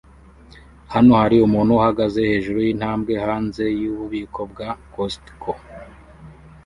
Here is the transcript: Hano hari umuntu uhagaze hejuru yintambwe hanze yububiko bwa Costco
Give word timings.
Hano 0.93 1.11
hari 1.21 1.35
umuntu 1.47 1.71
uhagaze 1.79 2.19
hejuru 2.31 2.57
yintambwe 2.65 3.13
hanze 3.25 3.63
yububiko 3.81 4.39
bwa 4.51 4.69
Costco 4.93 5.53